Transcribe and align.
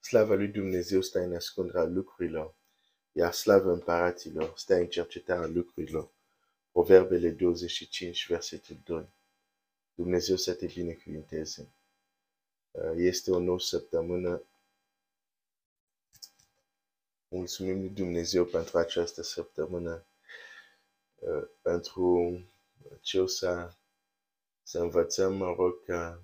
Slava 0.00 0.34
lui 0.34 0.48
Dumnezeu 0.48 1.00
stă 1.00 1.18
în 1.18 1.34
ascunderea 1.34 1.84
lucrurilor, 1.84 2.54
iar 3.12 3.32
slava 3.32 3.72
împăraților 3.72 4.52
stă 4.56 4.74
în 4.74 4.86
cercetarea 4.88 5.46
lucrurilor. 5.46 6.10
Proverbele 6.72 7.30
25, 7.30 8.26
versetul 8.26 8.80
2. 8.84 9.08
Dumnezeu 9.94 10.36
să 10.36 10.54
te 10.54 10.66
binecuvinteze. 10.66 11.72
Uh, 12.70 12.92
este 12.96 13.30
o 13.30 13.38
nouă 13.38 13.60
săptămână. 13.60 14.42
Mulțumim 17.28 17.78
lui 17.78 17.88
Dumnezeu 17.88 18.44
pentru 18.44 18.78
această 18.78 19.22
săptămână, 19.22 20.06
uh, 21.14 21.48
pentru 21.62 22.40
ce 23.00 23.20
o 23.20 23.26
să, 23.26 23.72
să 24.62 24.78
învățăm, 24.78 25.36
mă 25.36 25.54
rog, 25.56 25.84
ca 25.84 26.22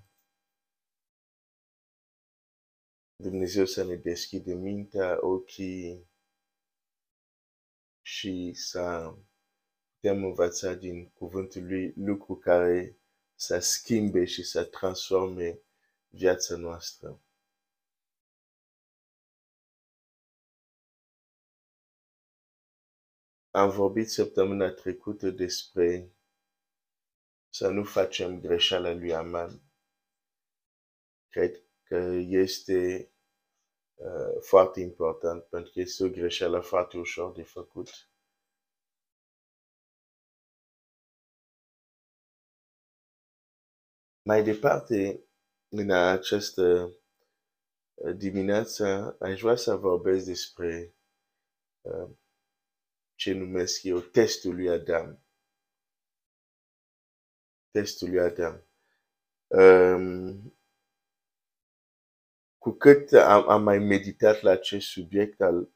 Dumnezeu 3.19 3.65
să 3.65 3.83
ne 3.83 3.95
deschide 3.95 4.53
mintea, 4.53 5.17
ochii 5.21 6.09
și 8.01 8.53
să 8.53 9.15
putem 9.93 10.23
învăța 10.23 10.73
din 10.73 11.09
cuvântul 11.09 11.65
lui 11.65 11.93
lucru 11.95 12.37
care 12.37 12.97
să 13.35 13.59
schimbe 13.59 14.25
și 14.25 14.43
să 14.43 14.65
transforme 14.65 15.59
viața 16.07 16.55
noastră. 16.55 17.21
Am 23.51 23.69
vorbit 23.69 24.09
săptămâna 24.09 24.69
trecută 24.69 25.29
despre 25.29 26.11
să 27.49 27.67
nu 27.69 27.83
facem 27.83 28.39
greșeala 28.39 28.93
lui 28.93 29.13
Aman. 29.13 29.61
Cred 31.29 31.66
că 31.87 31.95
este 32.27 33.11
uh, 33.95 34.41
foarte 34.41 34.79
important 34.79 35.43
pentru 35.43 35.71
că 35.71 35.79
este 35.79 36.03
o 36.03 36.09
greșeală 36.09 36.59
foarte 36.59 36.97
ușor 36.97 37.31
de 37.31 37.43
făcut. 37.43 37.89
Mai 44.21 44.43
departe, 44.43 45.23
în 45.69 45.91
această 45.91 46.91
uh, 47.93 48.15
dimineață, 48.17 49.15
aș 49.19 49.41
vrea 49.41 49.55
să 49.55 49.75
vorbesc 49.75 50.25
despre 50.25 50.95
uh, 51.81 52.09
ce 53.15 53.33
numesc 53.33 53.83
eu 53.83 53.99
testul 53.99 54.55
lui 54.55 54.69
Adam. 54.69 55.21
Testul 57.71 58.09
lui 58.09 58.19
Adam. 58.19 58.63
Um, 59.47 60.56
cu 62.67 62.73
cât 62.73 63.13
am, 63.13 63.49
am 63.49 63.63
mai 63.63 63.79
meditat 63.79 64.41
la 64.41 64.51
acest 64.51 64.87
subiect 64.87 65.41
al 65.41 65.69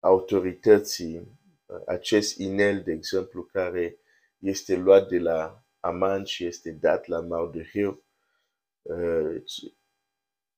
autorității, 0.00 1.38
uh, 1.66 1.80
acest 1.86 2.38
inel, 2.38 2.82
de 2.82 2.92
exemplu, 2.92 3.42
care 3.42 3.98
este 4.38 4.76
luat 4.76 5.08
de 5.08 5.18
la 5.18 5.64
Aman 5.80 6.24
și 6.24 6.44
este 6.44 6.70
dat 6.70 7.06
la 7.06 7.20
Mardeheu, 7.20 8.02
uh, 8.82 9.42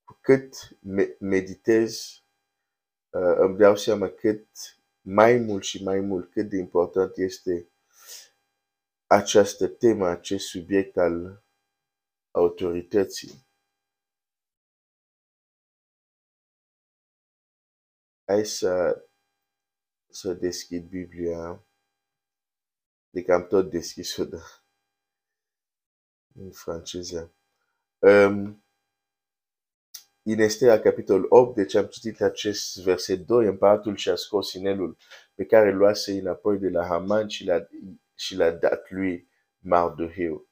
cu 0.04 0.18
cât 0.20 0.54
meditez, 1.18 2.22
uh, 3.10 3.34
îmi 3.36 3.56
dau 3.56 3.76
seama 3.76 4.08
cât 4.08 4.46
mai 5.00 5.36
mult 5.36 5.62
și 5.62 5.82
mai 5.82 6.00
mult 6.00 6.30
cât 6.30 6.48
de 6.48 6.56
important 6.56 7.16
este 7.16 7.68
această 9.06 9.66
temă, 9.66 10.06
acest 10.06 10.46
subiect 10.46 10.96
al 10.96 11.44
autorității. 12.30 13.48
Hai 18.30 18.46
să, 18.46 19.04
să 20.08 20.32
deschid 20.32 20.88
Biblia. 20.88 21.64
Deci 23.10 23.28
am 23.28 23.46
tot 23.46 23.70
deschis-o, 23.70 24.24
da. 24.24 24.42
În 26.34 26.50
franceză. 26.50 27.34
Um, 27.98 28.64
în 30.22 30.38
Estera, 30.38 30.80
capitolul 30.80 31.26
8, 31.28 31.54
deci 31.54 31.74
am 31.74 31.86
citit 31.86 32.20
acest 32.20 32.82
verset 32.82 33.18
2, 33.18 33.46
împăratul 33.46 33.96
și-a 33.96 34.14
scos 34.14 34.52
inelul 34.52 34.96
pe 35.34 35.44
care 35.44 35.72
luase 35.72 36.12
înapoi 36.12 36.58
de 36.58 36.68
la 36.68 36.86
Haman 36.86 37.28
și 37.28 37.44
l-a, 37.44 37.68
și 38.14 38.36
l-a 38.36 38.50
dat 38.50 38.90
lui 38.90 39.28
Mardoheu. 39.58 40.48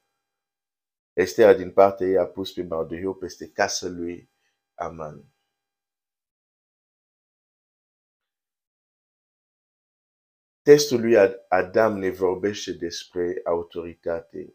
Estera 1.12 1.54
din 1.54 1.70
partea 1.70 2.06
ei 2.06 2.18
a 2.18 2.26
pus 2.26 2.52
pe 2.52 2.62
Mardoheu 2.62 3.14
peste 3.14 3.50
casa 3.50 3.88
lui 3.88 4.30
Aman. 4.74 5.37
Testul 10.68 11.00
lui 11.00 11.16
Adam 11.48 11.98
ne 11.98 12.10
vorbește 12.10 12.72
despre 12.72 13.40
autoritate. 13.44 14.52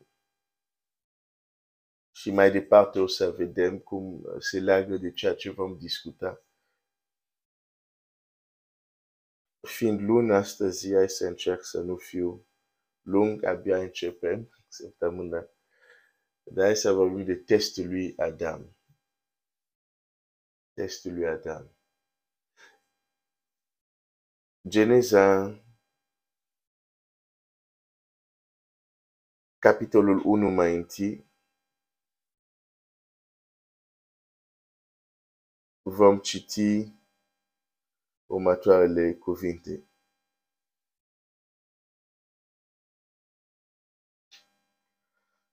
Și 2.12 2.32
mai 2.32 2.52
departe 2.52 3.00
o 3.00 3.08
să 3.08 3.32
vedem 3.32 3.80
cum 3.80 4.24
se 4.40 4.60
leagă 4.60 4.98
de 4.98 5.12
ceea 5.12 5.36
ce 5.36 5.50
vom 5.50 5.78
discuta. 5.78 6.46
Fiind 9.68 10.00
luni 10.00 10.32
astăzi, 10.34 10.94
hai 10.94 11.10
să 11.10 11.26
încerc 11.26 11.64
să 11.64 11.82
nu 11.82 11.98
fiu 11.98 12.48
lung, 13.02 13.44
abia 13.44 13.78
începem 13.78 14.50
săptămâna. 14.68 15.50
Dar 16.44 16.66
hai 16.66 16.76
să 16.76 16.92
vorbim 16.92 17.26
de 17.26 17.36
testul 17.36 17.86
lui 17.86 18.14
Adam. 18.18 18.76
Testul 20.74 21.14
lui 21.14 21.28
Adam. 21.28 21.76
Geneza 24.68 25.58
capitolul 29.68 30.22
1 30.26 30.50
mai 30.50 30.76
întâi, 30.76 31.26
vom 35.82 36.20
citi 36.20 36.92
următoarele 38.26 39.14
cuvinte. 39.14 39.88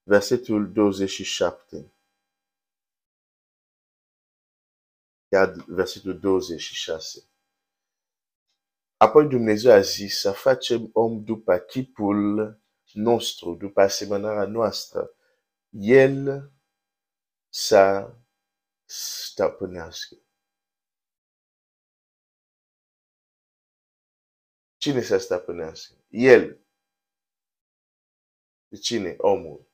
Versetul 0.03 0.73
27. 0.73 1.93
Iar 5.33 5.65
versetul 5.67 6.19
26. 6.19 7.25
Apoi 8.97 9.29
Dumnezeu 9.29 9.73
a 9.73 9.81
zis 9.81 10.21
să 10.21 10.33
facem 10.33 10.91
om 10.93 11.25
după 11.25 11.59
chipul 11.59 12.61
nostru, 12.93 13.55
după 13.55 13.81
asemănarea 13.81 14.47
noastră, 14.47 15.15
El 15.71 16.51
să 17.49 18.15
stăpânească. 18.85 20.17
Cine 24.77 25.03
să 25.03 25.19
stăpânească? 25.19 25.95
El. 26.09 26.61
De 28.69 28.77
cine? 28.77 29.15
Omul. 29.19 29.69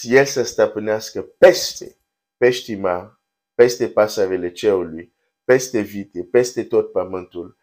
El 0.00 0.26
să 0.26 0.42
stăpânească 0.42 1.22
peste 1.22 1.98
peștii 2.36 2.76
mari, 2.76 3.18
peste 3.54 3.90
pasările 3.90 4.52
cerului, 4.52 5.14
peste 5.44 5.80
vite, 5.80 6.24
peste 6.24 6.64
tot 6.64 6.92
pământul 6.92 7.58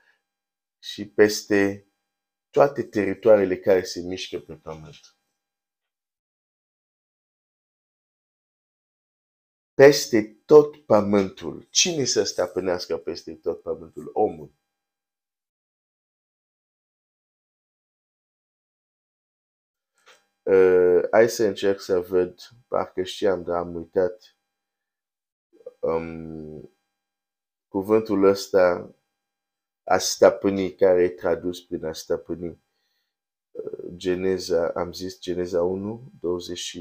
și 0.80 1.08
peste 1.10 1.88
toate 2.56 2.84
teritoriile 2.84 3.58
care 3.58 3.84
se 3.84 4.02
mișcă 4.02 4.40
pe 4.40 4.56
pământ. 4.56 5.18
Peste 9.74 10.42
tot 10.46 10.86
pământul. 10.86 11.68
Cine 11.70 12.06
să 12.06 12.24
stăpânească 12.24 12.98
peste 12.98 13.36
tot 13.36 13.62
pământul? 13.62 14.10
Omul. 14.14 14.54
Uh, 20.44 21.02
hai 21.12 21.30
să 21.30 21.44
încerc 21.44 21.80
să 21.80 22.00
văd, 22.00 22.40
parcă 22.68 23.04
știam, 23.04 23.44
dar 23.44 23.58
am 23.58 23.76
uitat. 23.76 24.38
Um, 25.80 26.70
cuvântul 27.68 28.24
ăsta 28.24 28.96
a 29.86 29.98
stăpâni, 29.98 30.76
care 30.76 31.04
e 31.04 31.10
tradus 31.10 31.62
prin 31.62 31.86
a 31.86 31.94
stăpâni. 31.94 32.60
Uh, 33.52 33.94
Geneza, 33.96 34.70
am 34.70 34.94
zis 34.94 35.20
Geneza 35.20 35.64
1, 35.64 36.12
20 36.20 36.78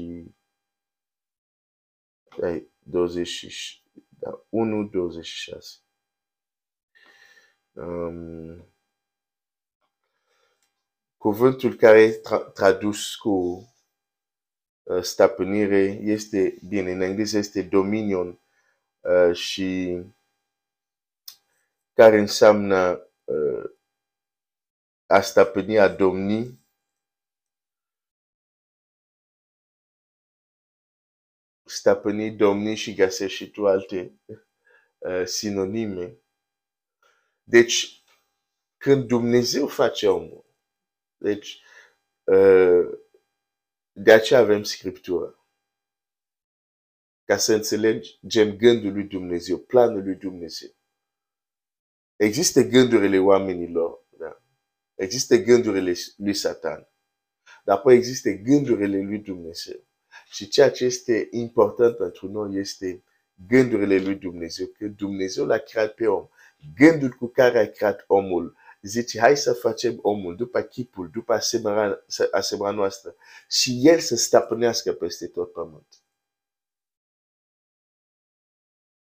20, 2.83 3.83
da, 4.19 4.45
1, 4.49 4.83
26. 4.83 5.79
Um, 7.73 8.65
cuvântul 11.17 11.75
care 11.75 12.01
e 12.01 12.11
tra 12.11 12.37
tradus 12.37 13.15
cu 13.15 13.29
uh, 14.83 15.01
stăpânire 15.01 15.99
este, 16.01 16.57
bine, 16.67 16.91
în 16.91 17.01
engleză 17.01 17.37
este 17.37 17.61
dominion, 17.61 18.39
uh, 18.99 19.35
și 19.35 19.99
care 21.95 22.19
înseamnă 22.19 23.09
uh, 23.23 23.71
a 25.05 25.21
stăpâni, 25.21 25.79
a 25.79 25.87
domni. 25.87 26.63
Stăpâni, 31.63 32.35
domni 32.35 32.75
și 32.75 32.93
găsești 32.93 33.37
și 33.37 33.51
tu 33.51 33.67
alte 33.67 34.19
uh, 34.97 35.25
sinonime. 35.25 36.17
Deci, 37.43 38.03
când 38.77 39.07
Dumnezeu 39.07 39.67
face 39.67 40.07
omul, 40.07 40.45
deci, 41.17 41.63
uh, 42.23 42.99
de 43.91 44.11
aceea 44.11 44.39
avem 44.39 44.63
Scriptură. 44.63 45.39
Ca 47.23 47.37
să 47.37 47.53
înțelegem 47.53 48.57
gândul 48.57 48.93
lui 48.93 49.03
Dumnezeu, 49.03 49.57
planul 49.57 50.03
lui 50.03 50.15
Dumnezeu. 50.15 50.75
Există 52.15 52.61
gândurile 52.61 53.19
oamenilor, 53.19 54.05
da? 54.09 54.41
există 54.95 55.35
gândurile 55.35 55.93
lui 56.17 56.33
Satan, 56.33 56.87
dar 57.63 57.77
apoi 57.77 57.95
există 57.95 58.29
gândurile 58.29 59.01
lui 59.01 59.19
Dumnezeu. 59.19 59.83
Și 60.29 60.47
ceea 60.47 60.71
ce 60.71 60.85
este 60.85 61.27
important 61.31 61.97
pentru 61.97 62.31
noi 62.31 62.59
este 62.59 63.03
gândurile 63.47 63.97
lui 63.97 64.15
Dumnezeu, 64.15 64.67
că 64.67 64.87
Dumnezeu 64.87 65.45
l-a 65.45 65.57
creat 65.57 65.93
pe 65.93 66.07
om. 66.07 66.27
Gândul 66.75 67.09
cu 67.09 67.27
care 67.27 67.59
a 67.59 67.71
creat 67.71 68.03
omul 68.07 68.57
zice, 68.81 69.19
hai 69.19 69.37
să 69.37 69.53
facem 69.53 69.99
omul 70.01 70.35
după 70.35 70.61
chipul, 70.61 71.09
după 71.09 71.33
asemenea 71.33 72.71
noastră 72.71 73.15
și 73.49 73.79
el 73.83 73.99
să 73.99 74.15
stăpânească 74.15 74.93
peste 74.93 75.27
tot 75.27 75.51
pământ. 75.51 76.03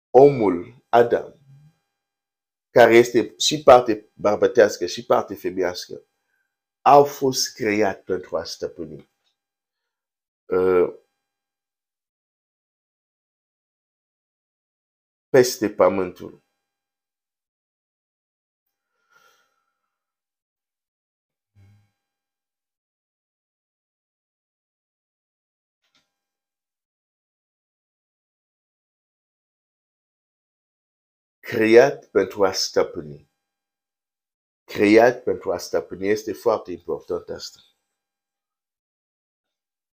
Omul, 0.10 0.84
Adam, 0.90 1.41
care 2.72 2.96
este 2.96 3.34
și 3.38 3.64
parte 3.64 4.10
bărbătească 4.14 4.86
și 4.86 5.06
parte 5.06 5.36
femeiască, 5.36 6.04
au 6.82 7.04
fost 7.04 7.54
creat 7.54 8.04
pentru 8.04 8.38
a 8.38 8.44
stăpâni. 8.44 9.10
Uh, 10.46 10.94
peste 15.30 15.70
pământul. 15.70 16.44
Creat 31.52 32.06
pentru 32.06 32.46
a 32.46 32.52
stăpâni. 32.52 33.30
Creat 34.64 35.24
pentru 35.24 35.52
a 35.52 35.58
stăpâni 35.58 36.08
este 36.08 36.34
foarte 36.34 36.72
important 36.72 37.30
asta. 37.30 37.60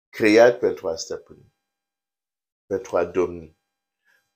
Creat 0.09 0.59
pentru 0.59 0.87
a 0.87 0.95
stăpâni. 0.95 1.53
Pentru 2.65 2.97
a 2.97 3.05
domni. 3.05 3.57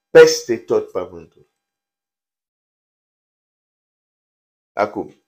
Peste 0.10 0.58
tot 0.58 0.92
pământul. 0.92 1.50
Acum, 4.74 5.24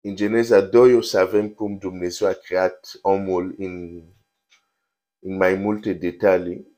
în 0.00 0.16
Geneza 0.16 0.60
2 0.60 0.94
o 0.94 1.00
să 1.00 1.18
avem 1.18 1.54
cum 1.54 1.78
Dumnezeu 1.78 2.28
a 2.28 2.32
creat 2.32 2.98
omul 3.02 3.54
în, 3.58 3.98
în 5.18 5.36
mai 5.36 5.54
multe 5.54 5.92
detalii. 5.92 6.71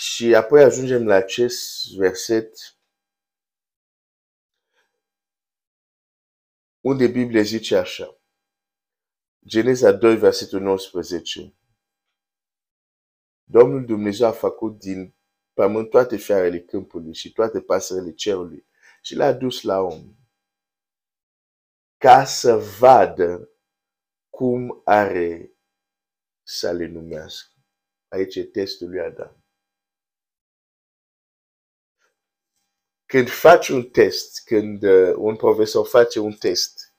Și 0.00 0.34
apoi 0.34 0.62
ajungem 0.62 1.06
la 1.06 1.14
acest 1.14 1.90
verset 1.96 2.56
unde 6.80 7.06
Biblia 7.06 7.42
zice 7.42 7.76
așa. 7.76 8.20
Geneza 9.46 9.92
2, 9.92 10.16
versetul 10.16 10.60
19. 10.60 11.54
Domnul 13.44 13.84
Dumnezeu 13.84 14.26
a 14.26 14.32
făcut 14.32 14.78
din 14.78 15.14
pământ 15.52 15.90
toate 15.90 16.16
fiarele 16.16 16.60
câmpului 16.60 17.14
și 17.14 17.32
toate 17.32 17.60
pasările 17.60 18.12
cerului 18.12 18.66
și 19.02 19.14
l-a 19.14 19.32
dus 19.32 19.62
la 19.62 19.80
om 19.80 20.14
ca 21.96 22.24
să 22.24 22.56
vadă 22.78 23.50
cum 24.30 24.80
are 24.84 25.52
să 26.42 26.72
le 26.72 26.86
numească. 26.86 27.54
Aici 28.08 28.36
e 28.36 28.44
testul 28.44 28.88
lui 28.88 29.00
Adam. 29.00 29.39
Când 33.10 33.28
faci 33.28 33.68
un 33.68 33.82
test, 33.82 34.42
când 34.44 34.82
uh, 34.82 35.14
un 35.16 35.36
profesor 35.36 35.86
face 35.86 36.18
un 36.18 36.32
test, 36.32 36.92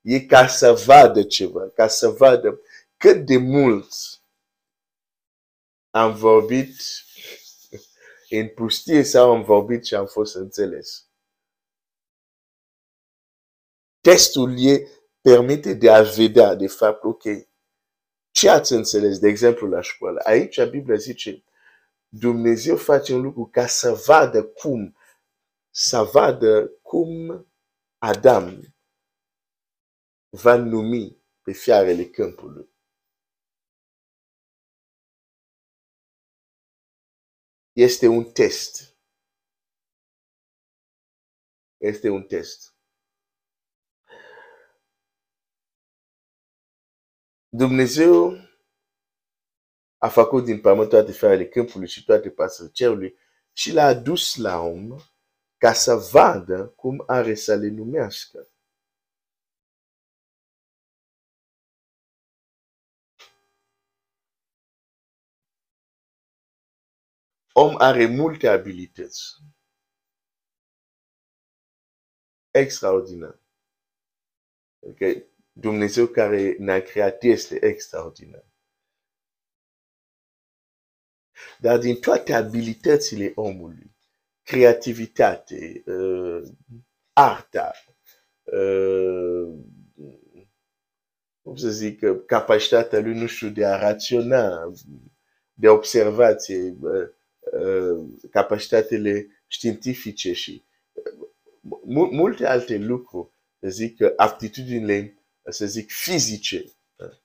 e 0.00 0.20
ca 0.20 0.46
să 0.46 0.72
vadă 0.72 1.22
ceva, 1.22 1.68
ca 1.68 1.88
să 1.88 2.08
vadă 2.08 2.60
cât 2.96 3.26
de 3.26 3.36
mult 3.36 3.88
am 5.90 6.14
vorbit 6.14 6.76
în 8.38 8.48
pustie 8.48 9.02
sau 9.02 9.34
am 9.34 9.42
vorbit 9.42 9.84
și 9.84 9.94
am 9.94 10.06
fost 10.06 10.34
înțeles. 10.34 11.06
Testul 14.00 14.54
e 14.58 14.88
permite 15.20 15.74
de 15.74 15.90
a 15.90 16.02
vedea, 16.02 16.54
de 16.54 16.66
fapt, 16.66 17.04
ok, 17.04 17.22
ce 18.30 18.48
ați 18.48 18.72
înțeles, 18.72 19.18
de 19.18 19.28
exemplu, 19.28 19.68
la 19.68 19.80
școală. 19.80 20.20
Aici 20.24 20.64
Biblia 20.64 20.96
zice, 20.96 21.44
Dumnezeu 22.08 22.76
face 22.76 23.14
un 23.14 23.20
lucru 23.20 23.48
ca 23.52 23.66
să 23.66 23.92
vadă 24.06 24.44
cum 24.44 24.95
să 25.78 26.02
vadă 26.12 26.68
cum 26.82 27.46
Adam 27.98 28.74
va 30.28 30.54
numi 30.56 31.24
pe 31.42 31.52
fiarele 31.52 32.04
câmpului. 32.10 32.70
Este 37.72 38.06
un 38.06 38.32
test. 38.32 38.96
Este 41.76 42.08
un 42.08 42.26
test. 42.26 42.74
Dumnezeu 47.48 48.32
a 49.96 50.08
făcut 50.08 50.44
din 50.44 50.60
pământ 50.60 50.88
toate 50.88 51.12
fiarele 51.12 51.48
câmpului 51.48 51.88
și 51.88 52.04
toate 52.04 52.30
pasările 52.30 52.72
cerului 52.72 53.18
și 53.52 53.72
l-a 53.72 53.84
adus 53.84 54.36
la 54.36 54.58
om 54.58 54.98
ca 55.58 55.72
să 55.72 55.94
vadă 56.12 56.68
cum 56.68 57.02
are 57.06 57.34
să 57.34 57.54
le 57.54 57.68
numească. 57.68 58.50
Om 67.52 67.74
are 67.78 68.06
multe 68.06 68.48
abilități. 68.48 69.22
Extraordinar. 72.50 73.40
Adică 74.82 75.26
Dumnezeu 75.52 76.06
care 76.06 76.56
ne-a 76.58 76.82
creat 76.82 77.22
este 77.22 77.64
extraordinar. 77.64 78.44
Dar 81.60 81.78
din 81.78 82.00
toate 82.00 82.32
abilitățile 82.32 83.32
omului, 83.34 83.95
creativitate, 84.46 85.82
uh, 85.86 86.42
arta, 87.12 87.72
uh, 88.44 89.52
cum 91.42 91.56
să 91.56 91.68
zic, 91.68 92.00
capacitatea 92.26 93.00
lui, 93.00 93.18
nu 93.18 93.26
știu, 93.26 93.48
de 93.48 93.66
a 93.66 93.78
raționa, 93.78 94.72
de 95.52 95.68
observație, 95.68 96.76
uh, 96.80 97.08
uh, 97.52 98.04
capacitățile 98.30 99.26
științifice 99.46 100.32
și 100.32 100.64
uh, 100.92 102.08
multe 102.10 102.46
alte 102.46 102.76
lucruri, 102.76 103.28
să 103.60 103.68
zic, 103.68 103.96
aptitudinile, 104.16 105.18
să 105.48 105.66
zic, 105.66 105.90
fizice, 105.90 106.64
uh, 106.96 107.16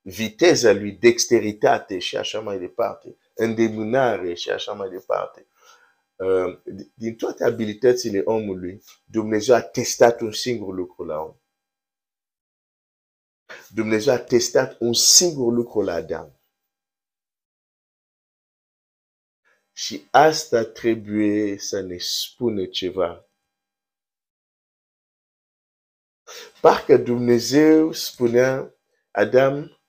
viteza 0.00 0.72
lui, 0.72 0.92
dexteritate 0.92 1.98
și 1.98 2.16
așa 2.16 2.40
mai 2.40 2.58
departe, 2.58 3.16
îndemânare 3.34 4.34
și 4.34 4.50
așa 4.50 4.72
mai 4.72 4.88
departe. 4.88 5.46
Uh, 6.18 6.60
din 6.94 7.16
toate 7.16 7.44
abilitățile 7.44 8.20
omului, 8.24 8.82
Dumnezeu 9.04 9.54
a 9.54 9.62
testat 9.62 10.20
un 10.20 10.32
singur 10.32 10.74
lucru 10.74 11.04
la 11.04 11.18
om. 11.18 11.36
Dumnezeu 13.68 14.14
a 14.14 14.18
testat 14.18 14.76
un 14.80 14.92
singur 14.92 15.52
lucru 15.52 15.80
la 15.80 15.92
Adam. 15.92 16.40
Și 19.72 20.06
asta 20.10 20.64
trebuie 20.64 21.58
să 21.58 21.80
ne 21.80 21.96
spună 21.98 22.66
ceva. 22.66 23.28
Parcă 26.60 26.96
Dumnezeu 26.96 27.92
spunea, 27.92 28.74
Adam, 29.10 29.80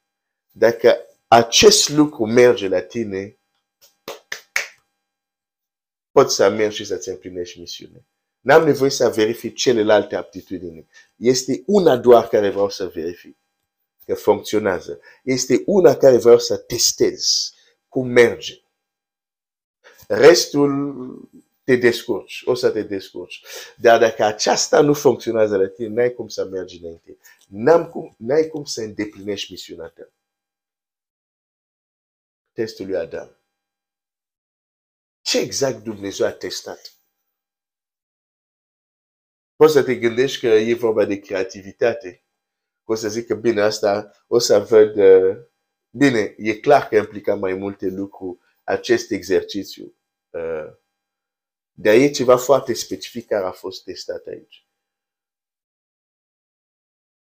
dacă 0.51 0.97
acest 1.27 1.89
lucru 1.89 2.25
merge 2.25 2.67
la 2.67 2.81
tine, 2.81 3.38
poți 6.19 6.35
să 6.35 6.49
mergi 6.49 6.75
și 6.75 6.85
să-ți 6.85 7.09
împlinești 7.09 7.59
misiunea. 7.59 8.01
N-am 8.39 8.63
nevoie 8.63 8.89
să 8.89 9.09
verific 9.09 9.55
celelalte 9.55 10.15
aptitudini. 10.15 10.87
Este 11.15 11.63
una 11.65 11.97
doar 11.97 12.27
care 12.27 12.49
vreau 12.49 12.69
să 12.69 12.87
verific 12.87 13.37
că 14.05 14.13
funcționează. 14.13 14.99
Este 15.23 15.63
una 15.65 15.95
care 15.95 16.17
vreau 16.17 16.39
să 16.39 16.57
testez 16.57 17.53
cum 17.87 18.07
merge. 18.07 18.61
Restul 20.07 21.29
te 21.63 21.75
descurci, 21.75 22.41
o 22.45 22.53
să 22.53 22.69
te 22.69 22.81
descurci. 22.81 23.43
Dar 23.77 23.99
dacă 23.99 24.23
aceasta 24.23 24.81
nu 24.81 24.93
funcționează 24.93 25.57
la 25.57 25.67
tine, 25.67 25.87
n-ai 25.87 26.13
cum 26.13 26.27
să 26.27 26.45
mergi 26.45 26.77
înainte. 26.77 27.17
N-am 27.47 27.89
cum, 27.89 28.15
n-ai 28.17 28.47
cum 28.47 28.63
să 28.63 28.81
îndeplinești 28.81 29.51
misiunea 29.51 29.87
ta. 29.87 30.09
Testul 32.51 32.85
lui 32.85 32.95
Adam. 32.95 33.38
Ce 35.29 35.39
exact 35.39 35.83
Dumnezeu 35.83 36.25
a 36.25 36.31
testat? 36.31 36.93
Poți 39.55 39.73
să 39.73 39.83
te 39.83 39.95
gândești 39.95 40.39
că 40.39 40.47
e 40.47 40.73
vorba 40.73 41.05
de 41.05 41.19
creativitate. 41.19 42.23
Poți 42.83 43.01
să 43.01 43.09
zic 43.09 43.27
că 43.27 43.35
bine, 43.35 43.61
asta 43.61 44.11
o 44.27 44.39
să 44.39 44.59
văd... 44.59 44.97
Uh, 44.97 45.37
bine, 45.89 46.33
e 46.37 46.59
clar 46.59 46.87
că 46.87 46.95
implică 46.95 47.35
mai 47.35 47.53
multe 47.53 47.87
lucruri 47.87 48.39
acest 48.63 49.11
exercițiu. 49.11 49.95
Uh, 50.29 50.73
de 51.71 51.89
aici 51.89 52.15
ceva 52.15 52.37
foarte 52.37 52.73
specific 52.73 53.27
care 53.27 53.45
a 53.45 53.51
fost 53.51 53.83
testat 53.83 54.25
aici. 54.25 54.67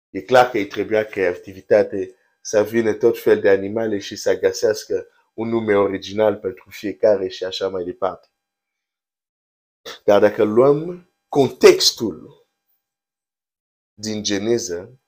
E 0.10 0.21
clar 0.21 0.50
că 0.50 0.57
îi 0.57 0.67
trebuia 0.67 1.05
creativitate 1.05 2.15
să 2.41 2.63
vină 2.63 2.93
tot 2.93 3.19
fel 3.19 3.39
de 3.39 3.50
animale 3.50 4.00
și 4.00 4.15
să 4.15 4.39
găsească 4.39 5.07
un 5.33 5.50
nume 5.50 5.75
original 5.75 6.38
pentru 6.38 6.69
fiecare 6.69 7.27
și 7.27 7.43
așa 7.43 7.69
mai 7.69 7.83
departe. 7.83 8.27
Dar 10.05 10.19
dacă 10.19 10.43
luăm 10.43 11.11
contextul 11.27 12.47
din 13.93 14.23
Geneză, 14.23 15.00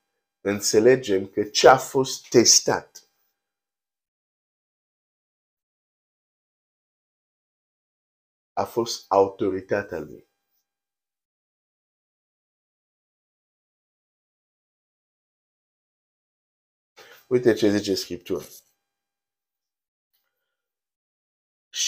înțelegem 0.42 1.28
că 1.28 1.44
ce 1.44 1.68
a 1.68 1.78
fost 1.78 2.30
testat 2.30 3.08
a 8.54 8.66
fost 8.66 9.06
autoritatea 9.12 10.00
lui. 10.00 10.28
Uite 17.28 17.54
ce 17.54 17.70
zice 17.70 17.96
Scriptura. 17.96 18.44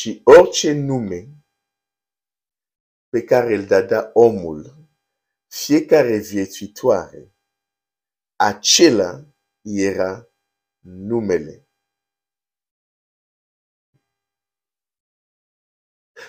Și 0.05 0.21
orice 0.23 0.71
nume 0.71 1.27
pe 3.09 3.23
care 3.23 3.55
îl 3.55 3.65
dădea 3.65 4.09
omul, 4.13 4.87
fiecare 5.47 6.17
viețuitoare, 6.17 7.35
acela 8.35 9.25
era 9.61 10.29
numele. 10.79 11.67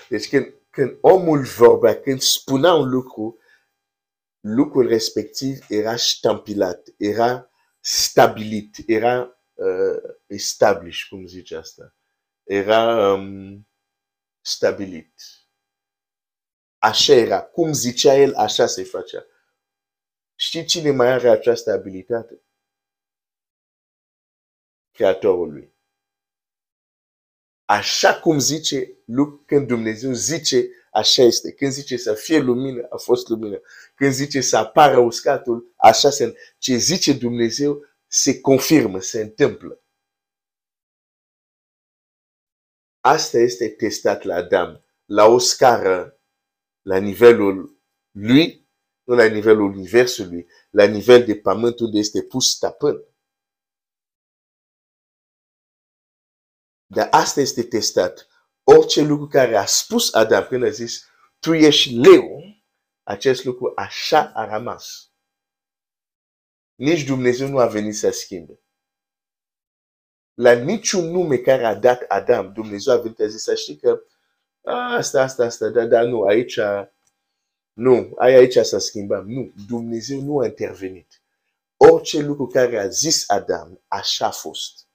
Deci 0.08 0.28
când, 0.28 0.54
când 0.70 0.98
omul 1.00 1.44
vorbea, 1.44 2.00
când 2.00 2.20
spunea 2.20 2.74
un 2.74 2.88
lucru, 2.88 3.38
lucrul 4.40 4.88
respectiv 4.88 5.64
era 5.68 5.96
ștampilat, 5.96 6.88
era 6.98 7.50
stabilit, 7.80 8.76
era 8.86 9.40
uh, 9.54 10.16
established, 10.26 11.08
cum 11.08 11.26
zice 11.26 11.56
asta. 11.56 11.94
Era 12.42 13.12
um, 13.12 13.65
stabilit. 14.46 15.20
Așa 16.78 17.12
era. 17.12 17.42
Cum 17.42 17.72
zicea 17.72 18.14
el, 18.14 18.34
așa 18.34 18.66
se 18.66 18.84
facea. 18.84 19.26
Știi 20.34 20.64
cine 20.64 20.90
mai 20.90 21.06
are 21.06 21.28
această 21.28 21.72
abilitate? 21.72 22.40
Creatorul 24.92 25.52
lui. 25.52 25.74
Așa 27.64 28.20
cum 28.20 28.38
zice 28.38 28.98
Luc, 29.04 29.46
când 29.46 29.66
Dumnezeu 29.66 30.12
zice, 30.12 30.68
așa 30.92 31.22
este. 31.22 31.52
Când 31.52 31.72
zice 31.72 31.96
să 31.96 32.14
fie 32.14 32.38
lumină, 32.38 32.86
a 32.90 32.96
fost 32.96 33.28
lumină. 33.28 33.60
Când 33.94 34.12
zice 34.12 34.40
să 34.40 34.56
apară 34.56 34.98
uscatul, 34.98 35.72
așa 35.76 36.10
se 36.10 36.36
Ce 36.58 36.76
zice 36.76 37.12
Dumnezeu 37.12 37.86
se 38.06 38.40
confirmă, 38.40 39.00
se 39.00 39.20
întâmplă. 39.20 39.80
Asta 43.08 43.38
este 43.38 43.68
testat 43.68 44.22
la 44.22 44.34
Adam, 44.34 44.84
la 45.04 45.24
o 45.24 45.38
scară, 45.38 46.20
la 46.82 46.98
nivelul 46.98 47.80
lui, 48.10 48.68
nu 49.04 49.14
la 49.14 49.26
nivelul 49.26 49.74
universului, 49.74 50.46
la 50.70 50.84
nivel 50.84 51.24
de 51.24 51.36
pământ 51.36 51.80
unde 51.80 51.98
este 51.98 52.22
pus 52.22 52.54
stăpân. 52.54 53.04
Dar 56.86 57.08
asta 57.10 57.40
este 57.40 57.62
testat. 57.62 58.28
Orice 58.62 59.02
lucru 59.02 59.26
care 59.26 59.56
a 59.56 59.66
spus 59.66 60.14
Adam 60.14 60.46
când 60.46 60.64
a 60.64 60.70
zis, 60.70 61.06
tu 61.38 61.52
ești 61.52 61.94
leu, 61.94 62.42
acest 63.02 63.44
lucru 63.44 63.72
așa 63.76 64.32
a 64.34 64.44
rămas. 64.56 65.12
Nici 66.74 67.04
Dumnezeu 67.04 67.48
nu 67.48 67.58
a 67.58 67.66
venit 67.66 67.96
să 67.96 68.10
schimbe. 68.10 68.60
La 70.36 70.52
niciun 70.52 71.04
nume 71.04 71.36
care 71.36 71.64
a 71.64 71.74
dat 71.74 72.02
Adam, 72.08 72.52
Dumnezeu 72.52 72.94
a 72.94 73.00
venit 73.00 73.16
să 73.16 73.26
zis, 73.26 73.42
să 73.42 73.54
știi 73.54 73.76
că 73.76 74.00
asta, 74.96 75.22
asta, 75.22 75.44
asta, 75.44 75.68
dar 75.68 75.86
da, 75.86 76.02
nu, 76.02 76.22
aici, 76.22 76.58
nu, 77.72 78.12
aici 78.16 78.56
s-a 78.56 78.78
schimbat. 78.78 79.24
Nu, 79.24 79.52
Dumnezeu 79.68 80.20
nu 80.20 80.38
a 80.38 80.46
intervenit. 80.46 81.22
Orice 81.76 82.20
lucru 82.20 82.46
care 82.46 82.78
a 82.78 82.88
zis 82.88 83.28
Adam, 83.28 83.80
așa 83.88 84.26
a 84.26 84.30
fost. 84.30 84.86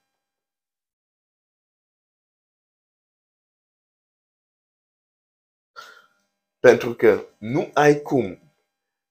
Pentru 6.59 6.93
că 6.93 7.25
nu 7.37 7.69
ai 7.73 8.01
cum 8.01 8.53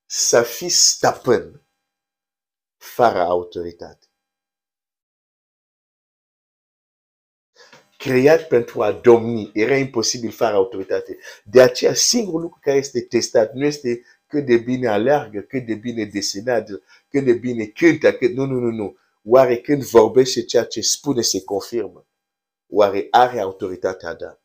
să 0.07 0.43
fii 0.43 0.69
stăpân 0.69 1.63
fără 2.77 3.19
autoritate. 3.19 4.10
Creat 8.01 8.49
pentru 8.49 8.83
a 8.83 8.93
domni, 8.93 9.51
era 9.55 9.77
imposibil 9.77 10.31
fără 10.31 10.55
autoritate. 10.55 11.19
De 11.45 11.63
aceea, 11.63 11.95
singurul 11.95 12.41
lucru 12.41 12.59
care 12.63 12.77
este 12.77 13.01
testat 13.01 13.53
nu 13.53 13.65
este 13.65 14.03
cât 14.27 14.47
de 14.47 14.57
bine 14.57 14.89
alergă, 14.89 15.41
cât 15.41 15.67
de 15.67 15.75
bine 15.75 16.05
desenează, 16.05 16.83
cât 17.09 17.25
de 17.25 17.33
bine 17.33 17.65
cântă, 17.65 18.13
cât... 18.13 18.33
Nu, 18.33 18.45
nu, 18.45 18.59
nu, 18.59 18.71
nu. 18.71 18.97
Oare 19.25 19.61
când 19.61 19.83
vorbește 19.83 20.45
ceea 20.45 20.65
ce 20.65 20.81
spune 20.81 21.21
se 21.21 21.45
confirmă? 21.45 22.07
Oare 22.67 23.07
are 23.11 23.41
autoritatea 23.41 24.15
da? 24.15 24.41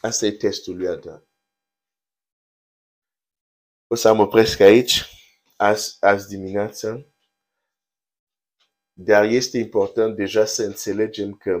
Asta 0.00 0.26
e 0.26 0.32
testul 0.32 0.76
lui 0.76 0.88
Adam. 0.88 1.28
O 3.86 3.94
să 3.94 4.14
mă 4.14 4.22
opresc 4.22 4.60
aici, 4.60 5.04
azi, 5.56 5.96
azi 6.00 6.28
dimineață. 6.28 7.06
Dar 8.92 9.24
este 9.24 9.58
important 9.58 10.16
deja 10.16 10.44
să 10.44 10.62
înțelegem 10.62 11.34
că 11.34 11.60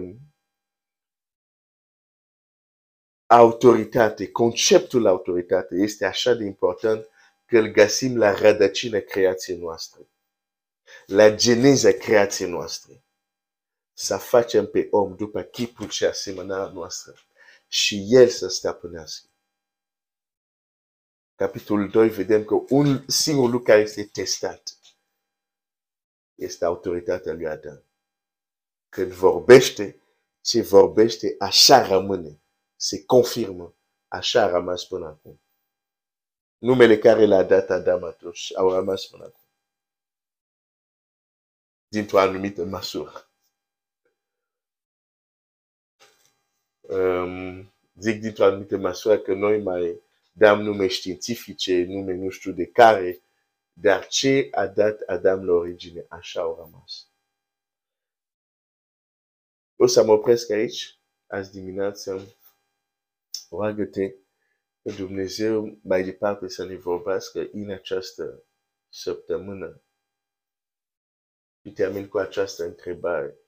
autoritate, 3.26 4.30
conceptul 4.30 5.06
autoritate 5.06 5.74
este 5.74 6.04
așa 6.04 6.34
de 6.34 6.44
important 6.44 7.08
că 7.46 7.58
îl 7.58 7.66
găsim 7.72 8.16
la 8.16 8.32
rădăcină 8.34 9.00
creației 9.00 9.58
noastre. 9.58 10.08
La 11.06 11.34
geneza 11.34 11.92
creației 11.92 12.50
noastre. 12.50 13.04
Să 13.92 14.16
facem 14.16 14.66
pe 14.66 14.88
om 14.90 15.16
după 15.16 15.42
chipul 15.42 15.88
și 15.88 16.04
asemănarea 16.04 16.72
noastră 16.72 17.14
și 17.68 18.06
el 18.08 18.28
să 18.28 18.48
stăpânească. 18.48 19.28
Capitolul 21.34 21.90
2 21.90 22.08
vedem 22.08 22.44
că 22.44 22.54
un 22.68 23.04
singur 23.06 23.50
lucru 23.50 23.64
care 23.64 23.80
este 23.80 24.04
testat 24.04 24.79
este 26.40 26.64
autoritatea 26.64 27.32
lui 27.32 27.46
Adam. 27.46 27.84
Când 28.88 29.12
vorbește, 29.12 30.00
ce 30.40 30.62
vorbește, 30.62 31.34
așa 31.38 31.86
rămâne. 31.86 32.40
Se 32.76 33.04
confirmă. 33.04 33.74
Așa 34.08 34.42
a 34.42 34.48
rămas 34.50 34.84
până 34.84 35.06
acum. 35.06 35.40
Numele 36.58 36.98
care 36.98 37.26
l-a 37.26 37.42
dat 37.42 37.70
Adam 37.70 38.04
atunci 38.04 38.56
au 38.56 38.72
rămas 38.72 39.06
până 39.06 39.24
acum. 39.24 39.44
Dintr-o 41.88 42.18
anumită 42.18 42.64
măsură. 42.64 43.30
Um, 46.80 47.72
zic 47.94 48.20
dintr-o 48.20 48.44
anumită 48.44 48.76
măsură 48.76 49.18
că 49.18 49.34
noi 49.34 49.62
mai 49.62 50.02
dăm 50.32 50.60
nume 50.62 50.86
științifice, 50.86 51.84
nume 51.84 52.14
nu 52.14 52.28
știu 52.28 52.52
de 52.52 52.66
care, 52.66 53.22
dar 53.80 54.06
ce 54.06 54.48
a 54.50 54.66
dat 54.66 55.00
Adam 55.00 55.44
la 55.44 55.52
origine, 55.52 56.06
așa 56.08 56.40
au 56.40 56.54
rămas. 56.54 57.08
O 59.76 59.86
să 59.86 60.04
mă 60.04 60.12
opresc 60.12 60.50
aici, 60.50 61.00
azi 61.26 61.50
dimineață, 61.50 62.36
roagă-te 63.50 64.10
că 64.82 64.90
Dumnezeu 64.96 65.78
mai 65.82 66.04
departe 66.04 66.48
să 66.48 66.64
ne 66.64 66.76
vorbească 66.76 67.48
în 67.52 67.70
această 67.70 68.44
săptămână. 68.88 69.82
Și 71.62 71.72
termin 71.72 72.08
cu 72.08 72.18
această 72.18 72.64
întrebare. 72.64 73.38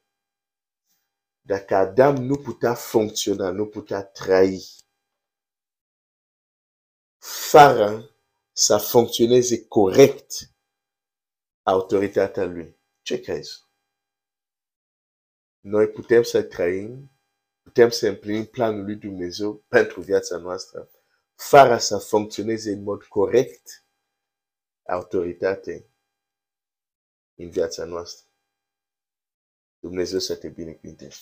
Dacă 1.40 1.74
Adam 1.74 2.14
nu 2.14 2.36
putea 2.36 2.74
funcționa, 2.74 3.50
nu 3.50 3.66
putea 3.66 4.04
trăi, 4.04 4.62
fără 7.50 8.11
să 8.52 8.76
funcționeze 8.76 9.66
corect 9.66 10.32
autoritatea 11.62 12.44
lui, 12.44 12.80
ce 13.02 13.20
crezi? 13.20 13.70
Noi 15.60 15.88
putem 15.88 16.22
să 16.22 16.42
trăim, 16.42 17.10
putem 17.62 17.90
să 17.90 18.08
împlinim 18.08 18.44
planul 18.44 18.84
lui 18.84 18.96
Dumnezeu 18.96 19.64
pentru 19.68 20.00
viața 20.00 20.36
noastră, 20.36 20.90
fără 21.34 21.78
să 21.78 21.98
funcționeze 21.98 22.72
în 22.72 22.82
mod 22.82 23.02
corect 23.02 23.86
autoritate 24.82 25.90
în 27.34 27.50
viața 27.50 27.84
noastră. 27.84 28.26
Dumnezeu 29.78 30.18
să 30.18 30.36
te 30.36 30.48
binecuvinteze. 30.48 31.20